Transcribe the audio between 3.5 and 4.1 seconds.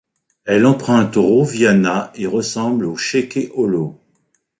holo.